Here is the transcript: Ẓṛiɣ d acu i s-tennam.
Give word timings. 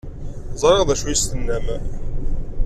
Ẓṛiɣ 0.61 0.83
d 0.87 0.89
acu 0.93 1.05
i 1.07 1.15
s-tennam. 1.21 1.65